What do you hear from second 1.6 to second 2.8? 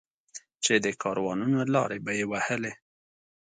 لارې به یې وهلې.